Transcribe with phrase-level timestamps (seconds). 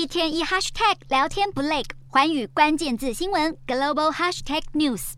[0.00, 5.12] 一天一 hashtag 聊天不累，寰宇关键字新闻 global hashtag news。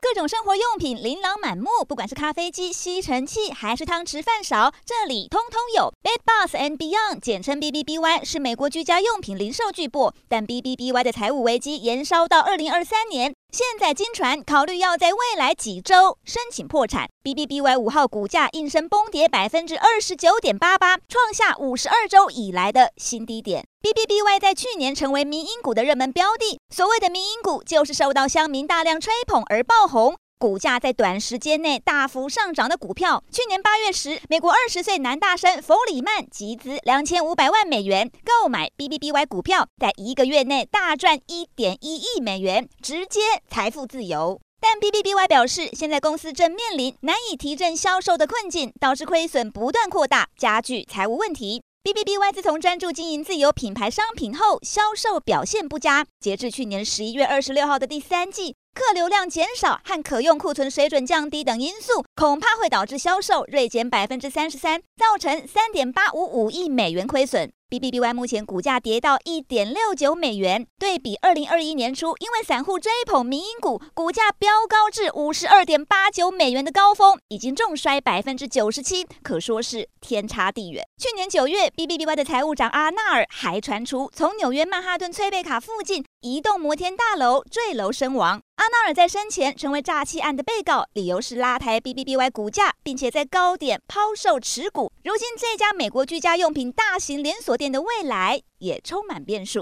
[0.00, 5.92] 各种生活用品琳琅满目，不管是咖啡机、吸尘器，还是汤匙、饭勺，这里通通有。
[6.02, 13.34] Bed Boss and Beyond，简称 BBBY，是美国居家用品零售巨擘，但 BBBY 的财务危机延烧到二零二三年。
[13.52, 17.06] 现在金船考虑要在未来几周申请破产。
[17.22, 23.66] BBBY 五号股价应声崩跌百分之二十九点八八，创下五十二周以来的新低点。
[23.82, 26.58] BBBY 在去年成为民营股的热门标的。
[26.74, 30.16] 所谓的民营股，就是受到乡民大量吹捧而爆红。
[30.42, 44.40] 股价在短时间内大幅上涨的股票，去年八月时，美国二十岁男大生弗里曼集资两千五百万美元购买 BBBY 股票，在一个月内大赚一点一亿美元，直接财富自由。
[44.60, 51.62] 但 BBBY 表示，现在公司正面临难以提振销售的困境，导致亏损不断扩大，加剧财务问题。
[51.84, 56.04] BBBY 自从专注经营自有品牌商品后，销售表现不佳。
[56.18, 58.56] 截至去年十一月二十六号的第三季。
[58.74, 67.52] 客流量减少和可用库存水准降低等因素，恐怕会导致销售锐减百分之三十三，造成三点八五五亿美元亏损。
[67.68, 80.84] BBBY 目前股价跌到一点六九美元，对比二零二一年初因为散户追捧民营股，股价飙高至五十二点八九美元的高峰，已经重摔百分之九十七，可说是天差地远。
[80.98, 88.42] 去年九月，BBBY 的财务长阿纳尔还传出从纽约曼哈顿翠贝卡附近一栋摩天大楼坠楼身亡。
[88.62, 94.92] 阿纳尔在生前成为诈欺案的被告，理由是拉抬 BBBY 股价，并且在高点抛售持股。
[95.02, 99.60] 如今，这家美国居家用品大型连锁店的未来也充满变数。